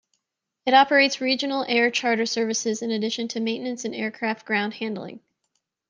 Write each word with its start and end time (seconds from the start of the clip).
It 0.65 0.73
operates 0.73 1.21
regional 1.21 1.63
air 1.69 1.91
charter 1.91 2.25
services 2.25 2.81
in 2.81 2.89
addition 2.89 3.27
to 3.27 3.39
maintenance 3.39 3.85
and 3.85 3.93
aircraft 3.93 4.47
ground 4.47 4.73
handling. 4.73 5.19